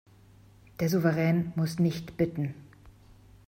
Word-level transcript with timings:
Der 0.79 0.89
Souverän 0.89 1.53
muss 1.55 1.77
nicht 1.77 2.17
bitten. 2.17 2.55